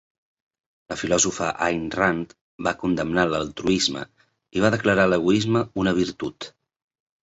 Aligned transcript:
La 0.93 0.95
filòsofa 1.01 1.49
Ayn 1.65 1.83
Rand 1.97 2.33
va 2.69 2.75
condemnar 2.87 3.29
"l'altruisme" 3.35 4.09
i 4.59 4.67
va 4.67 4.77
declarar 4.81 5.11
l'egoisme 5.15 5.67
una 5.87 5.99
virtut. 6.05 6.55